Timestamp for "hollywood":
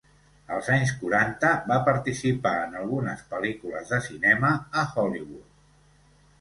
4.97-5.49